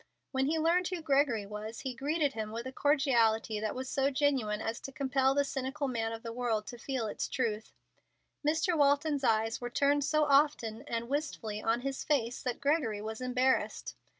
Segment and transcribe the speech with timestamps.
[0.31, 4.09] When he learned who Gregory was he greeted him with a cordiality that was so
[4.09, 7.71] genuine as to compel the cynical man of the world to feel its truth.
[8.43, 8.75] Mr.
[8.75, 13.93] Walton's eyes were turned so often and wistfully on his face that Gregory was embarrassed.